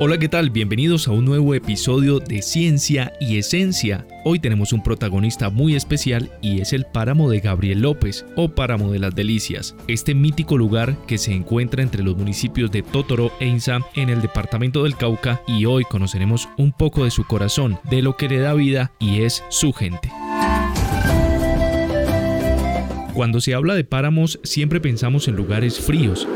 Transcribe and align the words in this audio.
Hola, 0.00 0.16
¿qué 0.16 0.28
tal? 0.28 0.50
Bienvenidos 0.50 1.08
a 1.08 1.10
un 1.10 1.24
nuevo 1.24 1.54
episodio 1.54 2.20
de 2.20 2.40
Ciencia 2.40 3.12
y 3.18 3.36
Esencia. 3.38 4.06
Hoy 4.24 4.38
tenemos 4.38 4.72
un 4.72 4.80
protagonista 4.80 5.50
muy 5.50 5.74
especial 5.74 6.30
y 6.40 6.60
es 6.60 6.72
el 6.72 6.84
páramo 6.84 7.28
de 7.28 7.40
Gabriel 7.40 7.80
López 7.80 8.24
o 8.36 8.48
páramo 8.48 8.92
de 8.92 9.00
las 9.00 9.14
Delicias, 9.16 9.74
este 9.88 10.14
mítico 10.14 10.56
lugar 10.56 10.96
que 11.08 11.18
se 11.18 11.32
encuentra 11.32 11.82
entre 11.82 12.04
los 12.04 12.16
municipios 12.16 12.70
de 12.70 12.82
Totoro 12.82 13.32
e 13.40 13.46
Insa 13.46 13.80
en 13.96 14.08
el 14.08 14.22
departamento 14.22 14.84
del 14.84 14.96
Cauca 14.96 15.42
y 15.48 15.64
hoy 15.64 15.82
conoceremos 15.82 16.48
un 16.58 16.70
poco 16.70 17.02
de 17.02 17.10
su 17.10 17.24
corazón, 17.24 17.80
de 17.90 18.02
lo 18.02 18.16
que 18.16 18.28
le 18.28 18.38
da 18.38 18.54
vida 18.54 18.92
y 19.00 19.22
es 19.22 19.42
su 19.48 19.72
gente. 19.72 20.12
Cuando 23.14 23.40
se 23.40 23.52
habla 23.54 23.74
de 23.74 23.82
páramos 23.82 24.38
siempre 24.44 24.78
pensamos 24.80 25.26
en 25.26 25.34
lugares 25.34 25.80
fríos, 25.80 26.28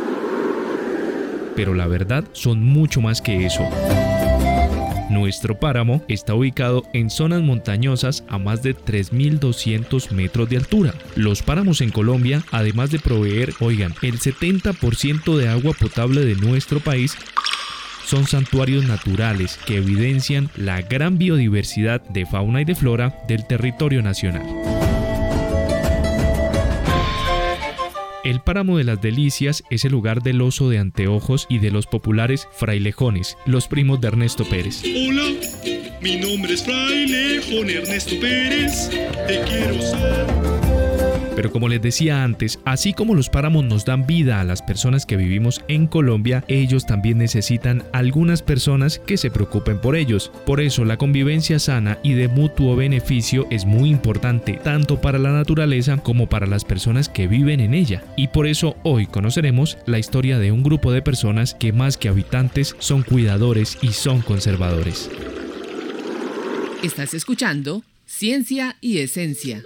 pero 1.56 1.74
la 1.74 1.86
verdad 1.86 2.24
son 2.32 2.64
mucho 2.64 3.00
más 3.00 3.20
que 3.20 3.46
eso. 3.46 3.68
Nuestro 5.12 5.60
páramo 5.60 6.02
está 6.08 6.34
ubicado 6.34 6.84
en 6.94 7.10
zonas 7.10 7.42
montañosas 7.42 8.24
a 8.28 8.38
más 8.38 8.62
de 8.62 8.74
3.200 8.74 10.10
metros 10.10 10.48
de 10.48 10.56
altura. 10.56 10.94
Los 11.16 11.42
páramos 11.42 11.82
en 11.82 11.90
Colombia, 11.90 12.42
además 12.50 12.90
de 12.90 12.98
proveer, 12.98 13.52
oigan, 13.60 13.94
el 14.00 14.18
70% 14.18 15.36
de 15.36 15.48
agua 15.48 15.74
potable 15.78 16.24
de 16.24 16.34
nuestro 16.36 16.80
país, 16.80 17.14
son 18.06 18.26
santuarios 18.26 18.86
naturales 18.86 19.58
que 19.66 19.76
evidencian 19.76 20.50
la 20.56 20.80
gran 20.80 21.18
biodiversidad 21.18 22.00
de 22.08 22.26
fauna 22.26 22.62
y 22.62 22.64
de 22.64 22.74
flora 22.74 23.14
del 23.28 23.46
territorio 23.46 24.02
nacional. 24.02 24.81
El 28.24 28.40
páramo 28.40 28.78
de 28.78 28.84
las 28.84 29.02
Delicias 29.02 29.64
es 29.68 29.84
el 29.84 29.90
lugar 29.90 30.22
del 30.22 30.42
oso 30.42 30.70
de 30.70 30.78
anteojos 30.78 31.46
y 31.48 31.58
de 31.58 31.72
los 31.72 31.86
populares 31.86 32.48
frailejones, 32.52 33.36
los 33.46 33.66
primos 33.66 34.00
de 34.00 34.08
Ernesto 34.08 34.44
Pérez. 34.44 34.82
Hola, 34.84 35.24
mi 36.00 36.16
nombre 36.16 36.54
es 36.54 36.62
Frailejón 36.62 37.68
Ernesto 37.68 38.14
Pérez, 38.20 38.90
te 39.26 39.40
quiero. 39.40 40.51
Pero 41.34 41.50
como 41.50 41.68
les 41.68 41.80
decía 41.80 42.24
antes, 42.24 42.58
así 42.64 42.92
como 42.92 43.14
los 43.14 43.30
páramos 43.30 43.64
nos 43.64 43.84
dan 43.84 44.06
vida 44.06 44.40
a 44.40 44.44
las 44.44 44.60
personas 44.60 45.06
que 45.06 45.16
vivimos 45.16 45.62
en 45.68 45.86
Colombia, 45.86 46.44
ellos 46.48 46.86
también 46.86 47.18
necesitan 47.18 47.84
algunas 47.92 48.42
personas 48.42 48.98
que 48.98 49.16
se 49.16 49.30
preocupen 49.30 49.78
por 49.78 49.96
ellos. 49.96 50.30
Por 50.44 50.60
eso 50.60 50.84
la 50.84 50.98
convivencia 50.98 51.58
sana 51.58 51.98
y 52.02 52.12
de 52.12 52.28
mutuo 52.28 52.76
beneficio 52.76 53.46
es 53.50 53.64
muy 53.64 53.90
importante 53.90 54.60
tanto 54.62 55.00
para 55.00 55.18
la 55.18 55.32
naturaleza 55.32 55.96
como 55.96 56.28
para 56.28 56.46
las 56.46 56.64
personas 56.64 57.08
que 57.08 57.28
viven 57.28 57.60
en 57.60 57.74
ella. 57.74 58.04
Y 58.16 58.28
por 58.28 58.46
eso 58.46 58.76
hoy 58.82 59.06
conoceremos 59.06 59.78
la 59.86 59.98
historia 59.98 60.38
de 60.38 60.52
un 60.52 60.62
grupo 60.62 60.92
de 60.92 61.02
personas 61.02 61.54
que 61.54 61.72
más 61.72 61.96
que 61.96 62.08
habitantes 62.08 62.76
son 62.78 63.02
cuidadores 63.02 63.78
y 63.80 63.88
son 63.88 64.20
conservadores. 64.20 65.10
Estás 66.82 67.14
escuchando 67.14 67.84
Ciencia 68.06 68.76
y 68.80 68.98
Esencia. 68.98 69.62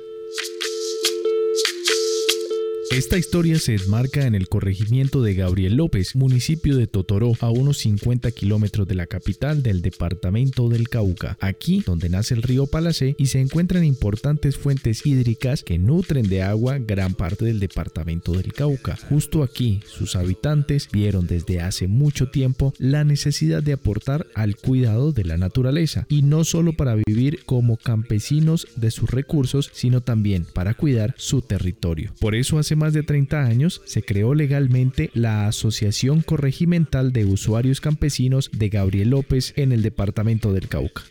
Esta 2.92 3.18
historia 3.18 3.58
se 3.58 3.74
enmarca 3.74 4.26
en 4.26 4.36
el 4.36 4.48
corregimiento 4.48 5.20
de 5.20 5.34
Gabriel 5.34 5.74
López, 5.74 6.14
municipio 6.14 6.76
de 6.76 6.86
Totoró, 6.86 7.32
a 7.40 7.50
unos 7.50 7.78
50 7.78 8.30
kilómetros 8.30 8.86
de 8.86 8.94
la 8.94 9.08
capital 9.08 9.64
del 9.64 9.82
departamento 9.82 10.68
del 10.68 10.88
Cauca. 10.88 11.36
Aquí, 11.40 11.82
donde 11.84 12.08
nace 12.08 12.34
el 12.34 12.42
río 12.42 12.68
Palacé 12.68 13.16
y 13.18 13.26
se 13.26 13.40
encuentran 13.40 13.84
importantes 13.84 14.56
fuentes 14.56 15.04
hídricas 15.04 15.64
que 15.64 15.78
nutren 15.78 16.28
de 16.28 16.42
agua 16.42 16.78
gran 16.78 17.14
parte 17.14 17.44
del 17.44 17.58
departamento 17.58 18.32
del 18.32 18.52
Cauca. 18.52 18.96
Justo 19.08 19.42
aquí, 19.42 19.80
sus 19.86 20.14
habitantes 20.14 20.88
vieron 20.90 21.26
desde 21.26 21.60
hace 21.60 21.88
mucho 21.88 22.30
tiempo 22.30 22.72
la 22.78 23.02
necesidad 23.02 23.64
de 23.64 23.72
aportar 23.72 24.28
al 24.34 24.54
cuidado 24.54 25.10
de 25.10 25.24
la 25.24 25.36
naturaleza, 25.36 26.06
y 26.08 26.22
no 26.22 26.44
solo 26.44 26.72
para 26.74 26.94
vivir 26.94 27.40
como 27.46 27.78
campesinos 27.78 28.68
de 28.76 28.92
sus 28.92 29.10
recursos, 29.10 29.70
sino 29.74 30.02
también 30.02 30.46
para 30.54 30.74
cuidar 30.74 31.14
su 31.18 31.42
territorio. 31.42 32.14
Por 32.20 32.36
eso 32.36 32.60
hace 32.60 32.75
más 32.76 32.92
de 32.92 33.02
30 33.02 33.44
años 33.44 33.82
se 33.86 34.02
creó 34.02 34.34
legalmente 34.34 35.10
la 35.14 35.46
Asociación 35.46 36.22
Corregimental 36.22 37.12
de 37.12 37.24
Usuarios 37.24 37.80
Campesinos 37.80 38.50
de 38.52 38.68
Gabriel 38.68 39.10
López 39.10 39.52
en 39.56 39.72
el 39.72 39.82
departamento 39.82 40.52
del 40.52 40.68
Cauca. 40.68 41.02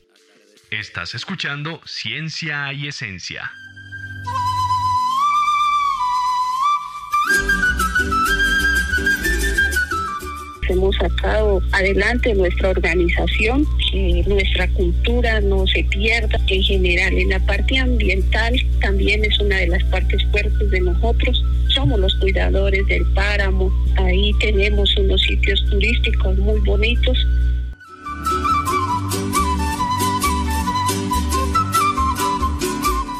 Estás 0.71 1.15
escuchando 1.15 1.81
Ciencia 1.85 2.71
y 2.73 2.87
Esencia. 2.87 3.51
Hemos 10.69 10.95
sacado 10.95 11.61
adelante 11.71 12.33
nuestra 12.33 12.69
organización, 12.69 13.65
que 13.91 14.23
nuestra 14.27 14.67
cultura 14.69 15.41
no 15.41 15.65
se 15.67 15.83
pierda. 15.85 16.39
En 16.47 16.63
general, 16.63 17.13
en 17.13 17.29
la 17.29 17.39
parte 17.39 17.77
ambiental 17.77 18.55
también 18.81 19.23
es 19.25 19.39
una 19.39 19.57
de 19.57 19.67
las 19.67 19.83
partes 19.85 20.23
fuertes 20.31 20.71
de 20.71 20.81
nosotros. 20.81 21.43
Somos 21.69 21.99
los 21.99 22.15
cuidadores 22.15 22.85
del 22.87 23.05
páramo. 23.13 23.71
Ahí 23.97 24.31
tenemos 24.39 24.95
unos 24.97 25.21
sitios 25.21 25.63
turísticos 25.69 26.37
muy 26.37 26.59
bonitos 26.61 27.17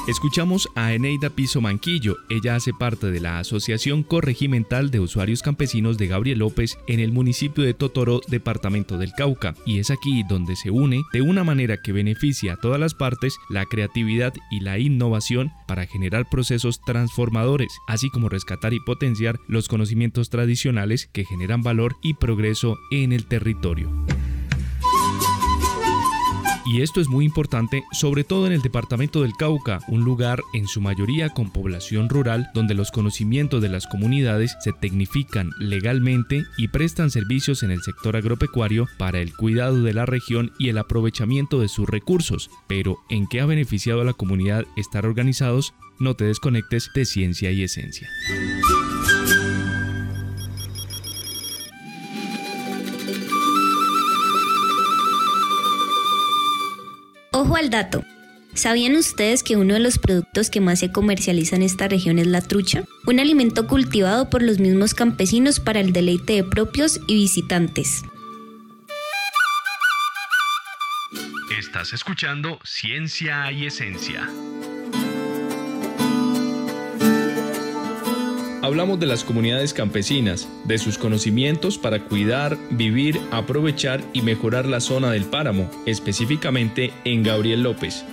Escuchamos 0.07 0.69
a 0.75 0.93
Eneida 0.93 1.31
Piso 1.31 1.61
Manquillo. 1.61 2.17
Ella 2.29 2.55
hace 2.55 2.73
parte 2.73 3.09
de 3.09 3.19
la 3.19 3.39
Asociación 3.39 4.03
Corregimental 4.03 4.91
de 4.91 4.99
Usuarios 4.99 5.41
Campesinos 5.41 5.97
de 5.97 6.05
Gabriel 6.05 6.39
López 6.39 6.77
en 6.87 6.99
el 6.99 7.11
municipio 7.11 7.63
de 7.63 7.73
Totoro, 7.73 8.21
departamento 8.27 8.99
del 8.99 9.13
Cauca. 9.13 9.55
Y 9.65 9.79
es 9.79 9.89
aquí 9.89 10.21
donde 10.29 10.55
se 10.57 10.69
une, 10.69 11.01
de 11.11 11.23
una 11.23 11.43
manera 11.43 11.81
que 11.81 11.91
beneficia 11.91 12.53
a 12.53 12.57
todas 12.57 12.79
las 12.79 12.93
partes, 12.93 13.35
la 13.49 13.65
creatividad 13.65 14.31
y 14.51 14.59
la 14.59 14.77
innovación 14.77 15.51
para 15.67 15.87
generar 15.87 16.29
procesos 16.29 16.79
transformadores, 16.85 17.73
así 17.87 18.11
como 18.11 18.29
rescatar 18.29 18.75
y 18.75 18.79
potenciar 18.81 19.39
los 19.47 19.67
conocimientos 19.67 20.29
tradicionales 20.29 21.09
que 21.13 21.25
generan 21.25 21.63
valor 21.63 21.95
y 22.03 22.13
progreso 22.13 22.77
en 22.91 23.11
el 23.11 23.25
territorio. 23.25 23.89
Y 26.65 26.81
esto 26.81 26.99
es 26.99 27.07
muy 27.07 27.25
importante, 27.25 27.83
sobre 27.91 28.23
todo 28.23 28.47
en 28.47 28.53
el 28.53 28.63
departamento 28.63 29.21
del 29.21 29.35
Cauca, 29.37 29.81
un 29.87 30.03
lugar 30.03 30.41
en 30.53 30.67
su 30.67 30.81
mayoría 30.81 31.29
con 31.29 31.51
población 31.51 32.09
rural 32.09 32.49
donde 32.55 32.73
los 32.73 32.89
conocimientos 32.89 33.61
de 33.61 33.69
las 33.69 33.85
comunidades 33.85 34.57
se 34.61 34.73
tecnifican 34.73 35.51
legalmente 35.59 36.43
y 36.57 36.69
prestan 36.69 37.11
servicios 37.11 37.61
en 37.61 37.69
el 37.69 37.83
sector 37.83 38.15
agropecuario 38.15 38.87
para 38.97 39.19
el 39.19 39.31
cuidado 39.35 39.83
de 39.83 39.93
la 39.93 40.07
región 40.07 40.53
y 40.57 40.69
el 40.69 40.79
aprovechamiento 40.79 41.59
de 41.59 41.67
sus 41.67 41.87
recursos. 41.87 42.49
Pero, 42.67 42.97
¿en 43.09 43.27
qué 43.27 43.41
ha 43.41 43.45
beneficiado 43.45 44.01
a 44.01 44.05
la 44.05 44.13
comunidad 44.13 44.65
estar 44.75 45.05
organizados? 45.05 45.75
No 45.99 46.15
te 46.15 46.25
desconectes 46.25 46.89
de 46.95 47.05
ciencia 47.05 47.51
y 47.51 47.61
esencia. 47.61 48.09
Ojo 57.45 57.57
al 57.57 57.69
dato. 57.69 58.03
¿Sabían 58.55 58.95
ustedes 58.95 59.43
que 59.43 59.55
uno 59.55 59.75
de 59.75 59.79
los 59.79 59.99
productos 59.99 60.49
que 60.49 60.61
más 60.61 60.79
se 60.79 60.91
comercializa 60.91 61.55
en 61.55 61.61
esta 61.61 61.87
región 61.87 62.17
es 62.17 62.25
la 62.25 62.41
trucha? 62.41 62.85
Un 63.05 63.19
alimento 63.19 63.67
cultivado 63.67 64.31
por 64.31 64.41
los 64.41 64.57
mismos 64.57 64.95
campesinos 64.95 65.59
para 65.59 65.79
el 65.79 65.93
deleite 65.93 66.33
de 66.33 66.43
propios 66.43 66.99
y 67.05 67.13
visitantes. 67.13 68.01
Estás 71.55 71.93
escuchando 71.93 72.57
Ciencia 72.63 73.51
y 73.51 73.67
Esencia. 73.67 74.27
Hablamos 78.65 78.99
de 78.99 79.05
las 79.05 79.23
comunidades 79.23 79.75
campesinas, 79.75 80.49
de 80.63 80.79
sus 80.79 80.97
conocimientos 80.97 81.77
para 81.77 81.99
cuidar, 81.99 82.57
vivir, 82.71 83.21
aprovechar 83.29 84.01
y 84.11 84.23
mejorar 84.23 84.65
la 84.65 84.79
zona 84.79 85.11
del 85.11 85.25
páramo, 85.25 85.69
específicamente 85.85 86.91
en 87.03 87.21
Gabriel 87.21 87.61
López. 87.61 88.03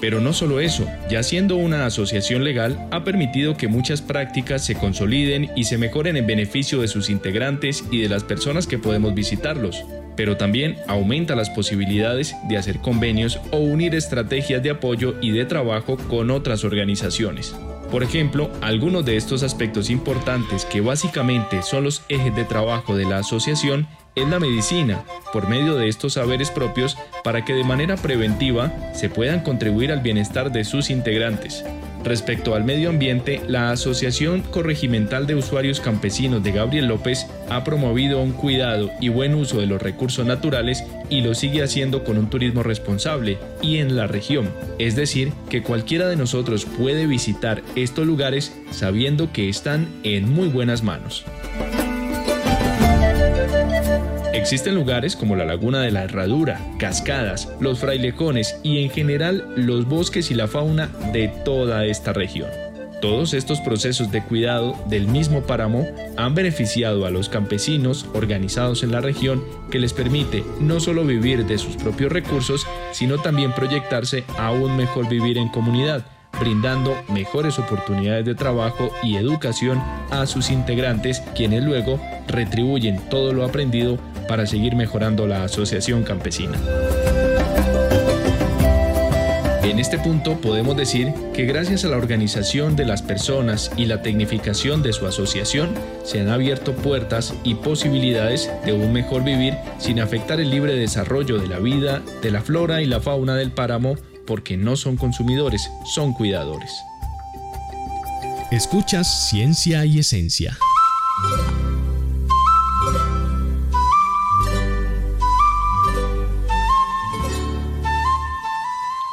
Pero 0.00 0.22
no 0.22 0.32
solo 0.32 0.58
eso, 0.60 0.86
ya 1.10 1.22
siendo 1.22 1.56
una 1.56 1.84
asociación 1.84 2.44
legal, 2.44 2.88
ha 2.90 3.04
permitido 3.04 3.58
que 3.58 3.68
muchas 3.68 4.00
prácticas 4.00 4.64
se 4.64 4.74
consoliden 4.74 5.50
y 5.54 5.64
se 5.64 5.76
mejoren 5.76 6.16
en 6.16 6.26
beneficio 6.26 6.80
de 6.80 6.88
sus 6.88 7.10
integrantes 7.10 7.84
y 7.90 8.00
de 8.00 8.08
las 8.08 8.24
personas 8.24 8.66
que 8.66 8.78
podemos 8.78 9.12
visitarlos. 9.12 9.84
Pero 10.16 10.38
también 10.38 10.78
aumenta 10.88 11.36
las 11.36 11.50
posibilidades 11.50 12.34
de 12.48 12.56
hacer 12.56 12.78
convenios 12.78 13.38
o 13.50 13.58
unir 13.58 13.94
estrategias 13.94 14.62
de 14.62 14.70
apoyo 14.70 15.16
y 15.20 15.32
de 15.32 15.44
trabajo 15.44 15.98
con 15.98 16.30
otras 16.30 16.64
organizaciones. 16.64 17.54
Por 17.90 18.04
ejemplo, 18.04 18.50
algunos 18.60 19.04
de 19.04 19.16
estos 19.16 19.42
aspectos 19.42 19.90
importantes 19.90 20.64
que 20.64 20.80
básicamente 20.80 21.62
son 21.62 21.84
los 21.84 22.02
ejes 22.08 22.34
de 22.36 22.44
trabajo 22.44 22.96
de 22.96 23.04
la 23.04 23.18
asociación 23.18 23.88
es 24.14 24.28
la 24.28 24.38
medicina, 24.38 25.02
por 25.32 25.48
medio 25.48 25.74
de 25.74 25.88
estos 25.88 26.12
saberes 26.12 26.50
propios 26.50 26.96
para 27.24 27.44
que 27.44 27.52
de 27.52 27.64
manera 27.64 27.96
preventiva 27.96 28.72
se 28.94 29.08
puedan 29.08 29.40
contribuir 29.40 29.90
al 29.90 30.00
bienestar 30.00 30.52
de 30.52 30.64
sus 30.64 30.88
integrantes. 30.88 31.64
Respecto 32.04 32.54
al 32.54 32.64
medio 32.64 32.88
ambiente, 32.88 33.42
la 33.46 33.70
Asociación 33.70 34.42
Corregimental 34.42 35.26
de 35.26 35.34
Usuarios 35.34 35.80
Campesinos 35.80 36.42
de 36.42 36.52
Gabriel 36.52 36.86
López 36.86 37.26
ha 37.50 37.62
promovido 37.62 38.22
un 38.22 38.32
cuidado 38.32 38.90
y 39.00 39.10
buen 39.10 39.34
uso 39.34 39.60
de 39.60 39.66
los 39.66 39.82
recursos 39.82 40.24
naturales 40.24 40.84
y 41.10 41.20
lo 41.20 41.34
sigue 41.34 41.62
haciendo 41.62 42.02
con 42.02 42.16
un 42.16 42.30
turismo 42.30 42.62
responsable 42.62 43.38
y 43.60 43.78
en 43.78 43.96
la 43.96 44.06
región. 44.06 44.48
Es 44.78 44.96
decir, 44.96 45.32
que 45.50 45.62
cualquiera 45.62 46.08
de 46.08 46.16
nosotros 46.16 46.64
puede 46.64 47.06
visitar 47.06 47.62
estos 47.76 48.06
lugares 48.06 48.54
sabiendo 48.70 49.32
que 49.32 49.48
están 49.48 49.86
en 50.02 50.32
muy 50.32 50.48
buenas 50.48 50.82
manos. 50.82 51.24
Existen 54.40 54.74
lugares 54.74 55.16
como 55.16 55.36
la 55.36 55.44
Laguna 55.44 55.82
de 55.82 55.90
la 55.90 56.04
Herradura, 56.04 56.58
cascadas, 56.78 57.52
los 57.60 57.78
frailejones 57.78 58.58
y 58.62 58.82
en 58.82 58.90
general 58.90 59.44
los 59.54 59.86
bosques 59.86 60.30
y 60.30 60.34
la 60.34 60.48
fauna 60.48 60.88
de 61.12 61.28
toda 61.44 61.84
esta 61.84 62.14
región. 62.14 62.48
Todos 63.02 63.34
estos 63.34 63.60
procesos 63.60 64.10
de 64.10 64.22
cuidado 64.22 64.82
del 64.88 65.08
mismo 65.08 65.42
páramo 65.42 65.86
han 66.16 66.34
beneficiado 66.34 67.04
a 67.04 67.10
los 67.10 67.28
campesinos 67.28 68.06
organizados 68.14 68.82
en 68.82 68.92
la 68.92 69.02
región 69.02 69.44
que 69.70 69.78
les 69.78 69.92
permite 69.92 70.42
no 70.58 70.80
solo 70.80 71.04
vivir 71.04 71.44
de 71.44 71.58
sus 71.58 71.76
propios 71.76 72.10
recursos, 72.10 72.66
sino 72.92 73.18
también 73.18 73.52
proyectarse 73.52 74.24
a 74.38 74.52
un 74.52 74.74
mejor 74.74 75.06
vivir 75.06 75.36
en 75.36 75.48
comunidad, 75.48 76.06
brindando 76.40 76.96
mejores 77.12 77.58
oportunidades 77.58 78.24
de 78.24 78.34
trabajo 78.34 78.90
y 79.02 79.16
educación 79.16 79.82
a 80.10 80.24
sus 80.24 80.50
integrantes, 80.50 81.20
quienes 81.36 81.62
luego 81.62 82.00
retribuyen 82.26 83.00
todo 83.10 83.34
lo 83.34 83.44
aprendido 83.44 83.98
para 84.30 84.46
seguir 84.46 84.76
mejorando 84.76 85.26
la 85.26 85.42
asociación 85.42 86.04
campesina. 86.04 86.56
En 89.64 89.80
este 89.80 89.98
punto 89.98 90.40
podemos 90.40 90.76
decir 90.76 91.12
que 91.34 91.46
gracias 91.46 91.84
a 91.84 91.88
la 91.88 91.96
organización 91.96 92.76
de 92.76 92.84
las 92.84 93.02
personas 93.02 93.72
y 93.76 93.86
la 93.86 94.02
tecnificación 94.02 94.84
de 94.84 94.92
su 94.92 95.08
asociación 95.08 95.70
se 96.04 96.20
han 96.20 96.28
abierto 96.28 96.76
puertas 96.76 97.34
y 97.42 97.56
posibilidades 97.56 98.48
de 98.64 98.72
un 98.72 98.92
mejor 98.92 99.24
vivir 99.24 99.56
sin 99.78 99.98
afectar 99.98 100.38
el 100.38 100.50
libre 100.50 100.76
desarrollo 100.76 101.38
de 101.38 101.48
la 101.48 101.58
vida, 101.58 102.00
de 102.22 102.30
la 102.30 102.40
flora 102.40 102.82
y 102.82 102.86
la 102.86 103.00
fauna 103.00 103.34
del 103.34 103.50
páramo 103.50 103.96
porque 104.28 104.56
no 104.56 104.76
son 104.76 104.96
consumidores, 104.96 105.68
son 105.84 106.12
cuidadores. 106.12 106.70
Escuchas 108.52 109.28
Ciencia 109.28 109.84
y 109.86 109.98
Esencia. 109.98 110.56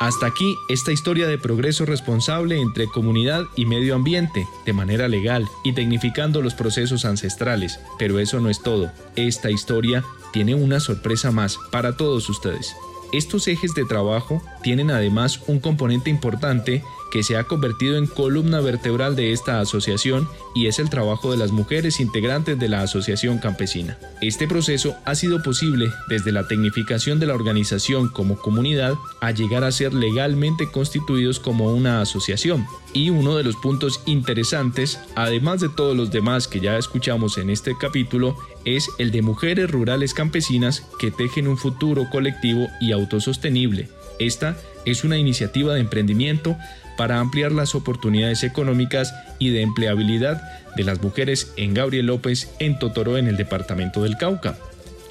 Hasta 0.07 0.25
aquí 0.25 0.57
esta 0.69 0.93
historia 0.93 1.27
de 1.27 1.37
progreso 1.37 1.85
responsable 1.85 2.61
entre 2.61 2.87
comunidad 2.87 3.43
y 3.57 3.65
medio 3.65 3.93
ambiente, 3.93 4.47
de 4.65 4.71
manera 4.71 5.09
legal 5.09 5.45
y 5.65 5.73
tecnificando 5.73 6.41
los 6.41 6.53
procesos 6.53 7.03
ancestrales. 7.03 7.81
Pero 7.99 8.17
eso 8.19 8.39
no 8.39 8.49
es 8.49 8.63
todo. 8.63 8.89
Esta 9.17 9.51
historia 9.51 10.05
tiene 10.31 10.55
una 10.55 10.79
sorpresa 10.79 11.31
más 11.31 11.59
para 11.73 11.97
todos 11.97 12.29
ustedes. 12.29 12.73
Estos 13.11 13.49
ejes 13.49 13.73
de 13.73 13.83
trabajo 13.83 14.41
tienen 14.63 14.91
además 14.91 15.41
un 15.45 15.59
componente 15.59 16.09
importante 16.09 16.85
que 17.11 17.23
se 17.23 17.37
ha 17.37 17.45
convertido 17.45 17.97
en 17.97 18.07
columna 18.07 18.59
vertebral 18.59 19.15
de 19.15 19.31
esta 19.31 19.59
asociación 19.59 20.27
y 20.55 20.67
es 20.67 20.79
el 20.79 20.89
trabajo 20.89 21.31
de 21.31 21.37
las 21.37 21.51
mujeres 21.51 21.99
integrantes 21.99 22.59
de 22.59 22.67
la 22.67 22.81
Asociación 22.81 23.37
Campesina. 23.39 23.97
Este 24.21 24.47
proceso 24.47 24.95
ha 25.05 25.15
sido 25.15 25.43
posible 25.43 25.91
desde 26.09 26.31
la 26.31 26.47
tecnificación 26.47 27.19
de 27.19 27.27
la 27.27 27.35
organización 27.35 28.09
como 28.09 28.37
comunidad 28.37 28.95
a 29.21 29.31
llegar 29.31 29.63
a 29.63 29.71
ser 29.71 29.93
legalmente 29.93 30.71
constituidos 30.71 31.39
como 31.39 31.73
una 31.73 32.01
asociación. 32.01 32.65
Y 32.93 33.09
uno 33.09 33.35
de 33.35 33.43
los 33.43 33.55
puntos 33.57 34.01
interesantes, 34.05 34.99
además 35.15 35.61
de 35.61 35.69
todos 35.69 35.95
los 35.95 36.11
demás 36.11 36.47
que 36.47 36.59
ya 36.59 36.77
escuchamos 36.77 37.37
en 37.37 37.49
este 37.49 37.77
capítulo, 37.79 38.35
es 38.65 38.89
el 38.97 39.11
de 39.11 39.21
mujeres 39.21 39.69
rurales 39.69 40.13
campesinas 40.13 40.83
que 40.99 41.11
tejen 41.11 41.47
un 41.47 41.57
futuro 41.57 42.09
colectivo 42.09 42.67
y 42.81 42.91
autosostenible. 42.91 43.89
Esta 44.19 44.55
es 44.85 45.03
una 45.03 45.17
iniciativa 45.17 45.73
de 45.73 45.81
emprendimiento 45.81 46.57
para 46.97 47.19
ampliar 47.19 47.51
las 47.51 47.75
oportunidades 47.75 48.43
económicas 48.43 49.13
y 49.39 49.51
de 49.51 49.61
empleabilidad 49.61 50.41
de 50.75 50.83
las 50.83 51.01
mujeres 51.01 51.53
en 51.55 51.73
Gabriel 51.73 52.07
López 52.07 52.49
en 52.59 52.79
Totoró 52.79 53.17
en 53.17 53.27
el 53.27 53.37
departamento 53.37 54.03
del 54.03 54.17
Cauca. 54.17 54.57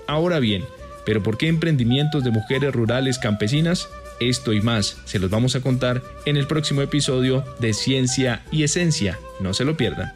Ahora 0.06 0.40
bien, 0.40 0.64
¿pero 1.04 1.22
por 1.22 1.38
qué 1.38 1.48
emprendimientos 1.48 2.24
de 2.24 2.30
mujeres 2.30 2.72
rurales 2.72 3.18
campesinas? 3.18 3.88
Esto 4.18 4.52
y 4.52 4.60
más 4.60 4.96
se 5.04 5.18
los 5.18 5.30
vamos 5.30 5.56
a 5.56 5.60
contar 5.60 6.02
en 6.24 6.36
el 6.36 6.46
próximo 6.46 6.82
episodio 6.82 7.44
de 7.58 7.74
Ciencia 7.74 8.42
y 8.50 8.62
Esencia. 8.62 9.18
No 9.40 9.52
se 9.52 9.64
lo 9.64 9.76
pierdan. 9.76 10.12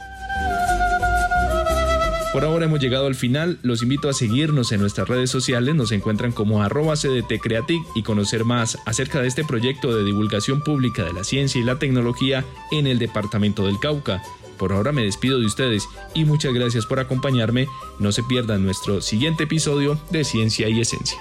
Por 2.32 2.44
ahora 2.44 2.66
hemos 2.66 2.78
llegado 2.78 3.08
al 3.08 3.16
final, 3.16 3.58
los 3.62 3.82
invito 3.82 4.08
a 4.08 4.12
seguirnos 4.12 4.70
en 4.70 4.80
nuestras 4.80 5.08
redes 5.08 5.30
sociales, 5.30 5.74
nos 5.74 5.90
encuentran 5.90 6.30
como 6.30 6.62
arroba 6.62 6.94
CDT 6.94 7.40
Creatic 7.42 7.82
y 7.96 8.04
conocer 8.04 8.44
más 8.44 8.78
acerca 8.86 9.20
de 9.20 9.26
este 9.26 9.42
proyecto 9.42 9.96
de 9.96 10.04
divulgación 10.04 10.62
pública 10.62 11.02
de 11.02 11.12
la 11.12 11.24
ciencia 11.24 11.60
y 11.60 11.64
la 11.64 11.80
tecnología 11.80 12.44
en 12.70 12.86
el 12.86 13.00
departamento 13.00 13.66
del 13.66 13.80
Cauca. 13.80 14.22
Por 14.58 14.72
ahora 14.72 14.92
me 14.92 15.02
despido 15.02 15.40
de 15.40 15.46
ustedes 15.46 15.88
y 16.14 16.24
muchas 16.24 16.54
gracias 16.54 16.86
por 16.86 17.00
acompañarme. 17.00 17.66
No 17.98 18.12
se 18.12 18.22
pierdan 18.22 18.64
nuestro 18.64 19.00
siguiente 19.00 19.44
episodio 19.44 19.98
de 20.10 20.22
Ciencia 20.22 20.68
y 20.68 20.80
Esencia. 20.80 21.18